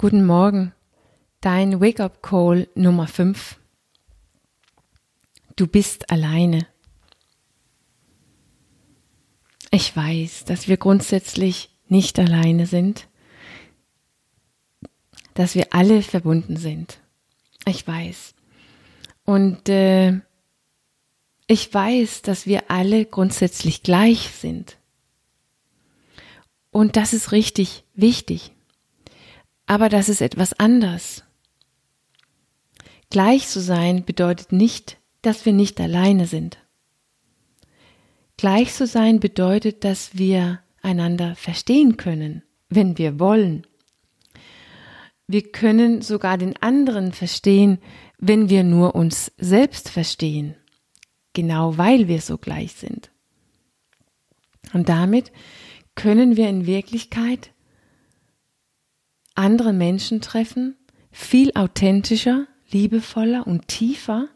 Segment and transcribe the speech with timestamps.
[0.00, 0.72] Guten Morgen,
[1.40, 3.58] dein Wake-up Call Nummer 5.
[5.56, 6.68] Du bist alleine.
[9.72, 13.08] Ich weiß, dass wir grundsätzlich nicht alleine sind,
[15.34, 17.00] dass wir alle verbunden sind.
[17.66, 18.36] Ich weiß.
[19.24, 20.20] Und äh,
[21.48, 24.78] ich weiß, dass wir alle grundsätzlich gleich sind.
[26.70, 28.52] Und das ist richtig wichtig.
[29.68, 31.24] Aber das ist etwas anders.
[33.10, 36.56] Gleich zu sein bedeutet nicht, dass wir nicht alleine sind.
[38.38, 43.66] Gleich zu sein bedeutet, dass wir einander verstehen können, wenn wir wollen.
[45.26, 47.78] Wir können sogar den anderen verstehen,
[48.18, 50.54] wenn wir nur uns selbst verstehen,
[51.34, 53.10] genau weil wir so gleich sind.
[54.72, 55.30] Und damit
[55.94, 57.50] können wir in Wirklichkeit
[59.38, 60.76] andere Menschen treffen,
[61.10, 64.28] viel authentischer, liebevoller und tiefer,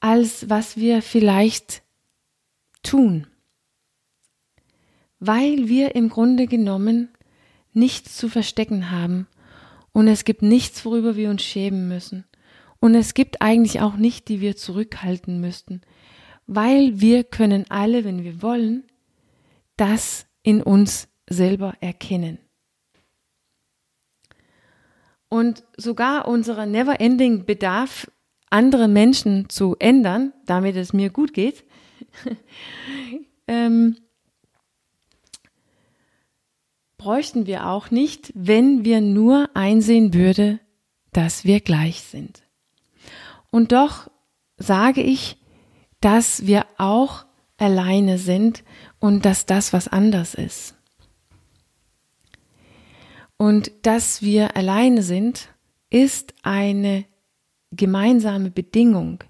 [0.00, 1.82] als was wir vielleicht
[2.82, 3.26] tun.
[5.18, 7.08] Weil wir im Grunde genommen
[7.72, 9.26] nichts zu verstecken haben
[9.92, 12.24] und es gibt nichts, worüber wir uns schämen müssen.
[12.78, 15.80] Und es gibt eigentlich auch nicht, die wir zurückhalten müssten,
[16.46, 18.84] weil wir können alle, wenn wir wollen,
[19.76, 22.38] das in uns selber erkennen.
[25.28, 28.10] Und sogar unser never-ending Bedarf,
[28.48, 31.64] andere Menschen zu ändern, damit es mir gut geht,
[33.48, 33.96] ähm,
[36.96, 40.60] bräuchten wir auch nicht, wenn wir nur einsehen würde,
[41.12, 42.42] dass wir gleich sind.
[43.50, 44.10] Und doch
[44.56, 45.36] sage ich,
[46.00, 47.24] dass wir auch
[47.58, 48.64] alleine sind
[48.98, 50.75] und dass das was anders ist.
[53.36, 55.48] Und dass wir alleine sind,
[55.90, 57.04] ist eine
[57.70, 59.22] gemeinsame Bedingung,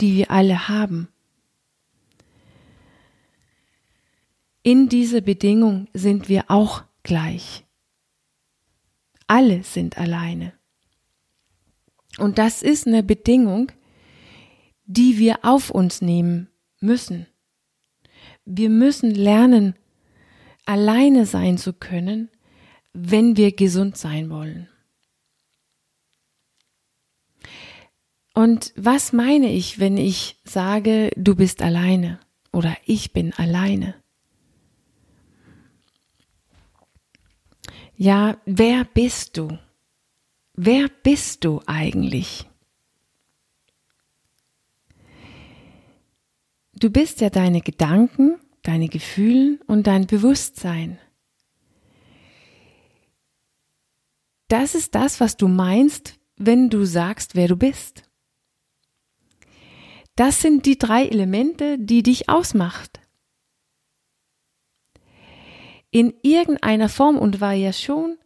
[0.00, 1.08] die wir alle haben.
[4.62, 7.64] In dieser Bedingung sind wir auch gleich.
[9.26, 10.52] Alle sind alleine.
[12.18, 13.72] Und das ist eine Bedingung,
[14.84, 16.48] die wir auf uns nehmen
[16.80, 17.26] müssen.
[18.44, 19.76] Wir müssen lernen,
[20.66, 22.28] alleine sein zu können,
[22.92, 24.68] wenn wir gesund sein wollen.
[28.34, 32.20] Und was meine ich, wenn ich sage, du bist alleine
[32.52, 33.94] oder ich bin alleine?
[37.96, 39.58] Ja, wer bist du?
[40.54, 42.46] Wer bist du eigentlich?
[46.72, 50.98] Du bist ja deine Gedanken, deine Gefühle und dein Bewusstsein.
[54.50, 58.02] Das ist das, was du meinst, wenn du sagst, wer du bist.
[60.16, 62.98] Das sind die drei Elemente, die dich ausmacht.
[65.92, 68.18] In irgendeiner Form und Variation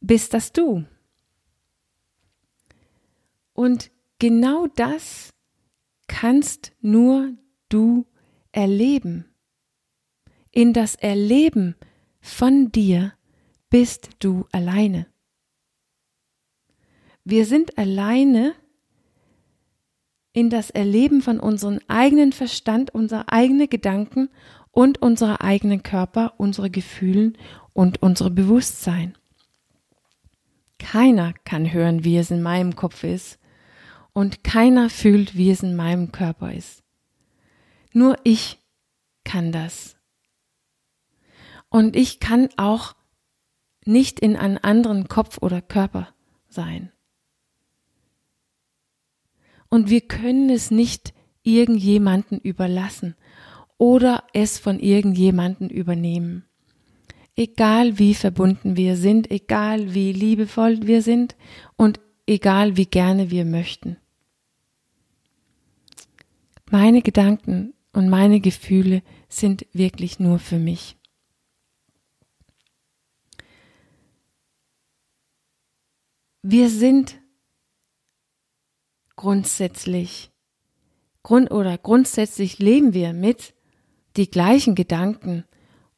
[0.00, 0.86] bist das du.
[3.52, 5.34] Und genau das
[6.08, 7.34] kannst nur
[7.68, 8.06] du
[8.50, 9.26] erleben.
[10.50, 11.76] In das Erleben
[12.22, 13.12] von dir
[13.70, 15.06] bist du alleine.
[17.24, 18.54] Wir sind alleine
[20.32, 24.28] in das Erleben von unserem eigenen Verstand, unserer eigenen Gedanken
[24.70, 27.36] und unserer eigenen Körper, unsere Gefühlen
[27.72, 29.16] und unser Bewusstsein.
[30.78, 33.38] Keiner kann hören, wie es in meinem Kopf ist,
[34.12, 36.82] und keiner fühlt, wie es in meinem Körper ist.
[37.92, 38.58] Nur ich
[39.24, 39.96] kann das.
[41.68, 42.94] Und ich kann auch
[43.84, 46.08] nicht in einem anderen Kopf oder Körper
[46.48, 46.92] sein.
[49.68, 53.14] Und wir können es nicht irgendjemanden überlassen
[53.78, 56.44] oder es von irgendjemanden übernehmen.
[57.36, 61.36] Egal wie verbunden wir sind, egal wie liebevoll wir sind
[61.76, 63.96] und egal wie gerne wir möchten.
[66.70, 70.99] Meine Gedanken und meine Gefühle sind wirklich nur für mich.
[76.52, 77.20] Wir sind
[79.14, 80.32] grundsätzlich
[81.22, 83.54] Grund oder grundsätzlich leben wir mit
[84.16, 85.44] die gleichen Gedanken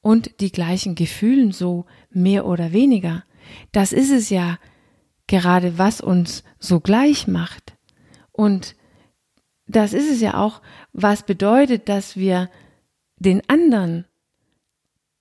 [0.03, 3.25] und die gleichen Gefühlen so mehr oder weniger.
[3.73, 4.59] Das ist es ja
[5.27, 7.79] gerade, was uns so gleich macht.
[8.31, 8.77] Und
[9.67, 10.61] das ist es ja auch,
[10.93, 12.51] was bedeutet, dass wir
[13.17, 14.05] den anderen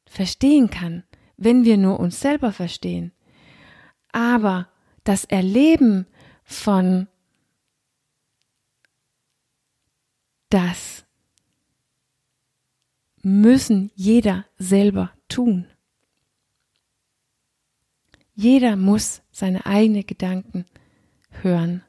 [0.06, 1.06] verstehen kann,
[1.38, 3.14] wenn wir nur uns selber verstehen.
[4.12, 4.68] Aber
[5.04, 6.06] das Erleben
[6.44, 7.08] von
[10.50, 11.06] das
[13.24, 15.68] müssen jeder selber tun.
[18.34, 20.66] Jeder muss seine eigenen Gedanken
[21.30, 21.84] hören.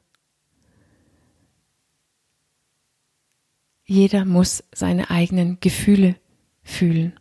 [3.85, 6.15] Jeder muss seine eigenen Gefühle
[6.63, 7.19] fühlen.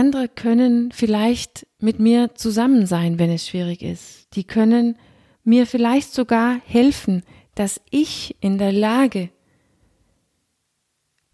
[0.00, 4.34] Andere können vielleicht mit mir zusammen sein, wenn es schwierig ist.
[4.34, 4.96] Die können
[5.44, 7.22] mir vielleicht sogar helfen,
[7.54, 9.28] dass ich in der Lage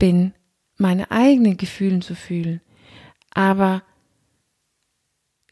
[0.01, 0.35] bin,
[0.79, 2.61] meine eigenen Gefühle zu fühlen.
[3.31, 3.85] Aber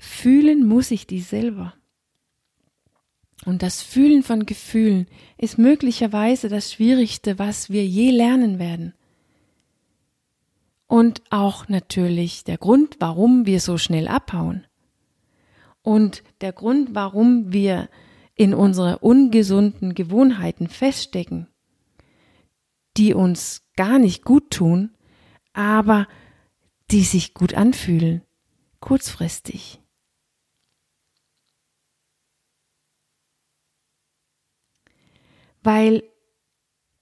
[0.00, 1.72] fühlen muss ich die selber.
[3.44, 5.06] Und das Fühlen von Gefühlen
[5.38, 8.92] ist möglicherweise das Schwierigste, was wir je lernen werden.
[10.94, 14.64] Und auch natürlich der Grund, warum wir so schnell abhauen.
[15.82, 17.88] Und der Grund, warum wir
[18.36, 21.48] in unsere ungesunden Gewohnheiten feststecken,
[22.96, 24.94] die uns gar nicht gut tun,
[25.52, 26.06] aber
[26.92, 28.22] die sich gut anfühlen,
[28.78, 29.80] kurzfristig.
[35.60, 36.04] Weil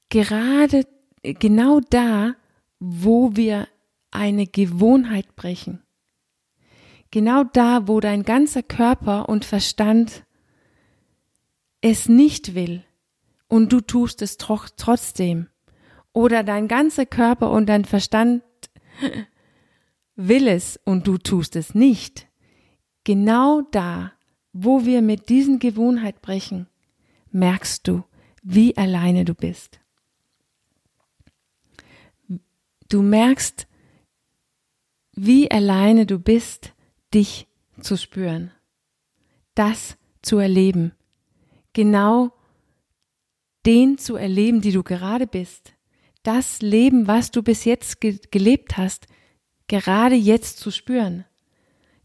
[0.08, 0.86] gerade
[1.22, 2.36] genau da,
[2.80, 3.68] wo wir
[4.12, 5.82] eine Gewohnheit brechen,
[7.10, 10.24] genau da, wo dein ganzer Körper und Verstand
[11.80, 12.84] es nicht will
[13.48, 15.48] und du tust es trotzdem,
[16.12, 18.42] oder dein ganzer Körper und dein Verstand
[20.16, 22.28] will es und du tust es nicht,
[23.04, 24.12] genau da,
[24.52, 26.68] wo wir mit diesen Gewohnheit brechen,
[27.30, 28.04] merkst du,
[28.42, 29.80] wie alleine du bist.
[32.88, 33.66] Du merkst,
[35.14, 36.72] wie alleine du bist,
[37.12, 37.46] dich
[37.80, 38.50] zu spüren,
[39.54, 40.92] das zu erleben,
[41.72, 42.32] genau
[43.66, 45.74] den zu erleben, die du gerade bist,
[46.22, 49.06] das Leben, was du bis jetzt ge gelebt hast,
[49.68, 51.24] gerade jetzt zu spüren,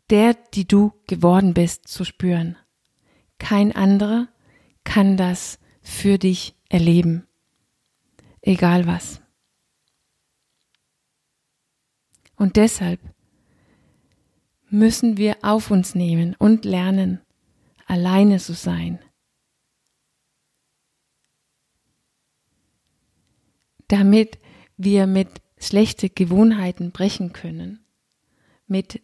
[0.09, 2.57] der, die du geworden bist, zu spüren.
[3.39, 4.27] Kein anderer
[4.83, 7.27] kann das für dich erleben,
[8.42, 9.21] egal was.
[12.38, 13.01] Und deshalb
[14.69, 17.19] müssen wir auf uns nehmen und lernen,
[17.86, 19.00] alleine zu sein.
[23.88, 24.38] damit
[24.78, 27.80] wir mit schlechte Gewohnheiten brechen können,
[28.68, 29.01] mit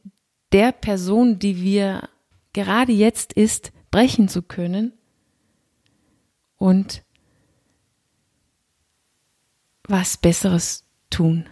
[0.51, 2.09] der Person, die wir
[2.51, 4.93] gerade jetzt ist, brechen zu können
[6.57, 7.03] und
[9.83, 11.49] was Besseres tun.